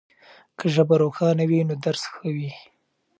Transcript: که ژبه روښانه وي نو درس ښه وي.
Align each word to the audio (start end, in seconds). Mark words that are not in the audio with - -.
که 0.57 0.65
ژبه 0.75 0.95
روښانه 1.03 1.43
وي 1.49 1.59
نو 1.69 1.75
درس 1.85 2.03
ښه 2.13 2.29
وي. 2.35 2.51